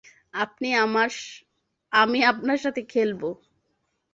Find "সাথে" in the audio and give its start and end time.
2.57-2.81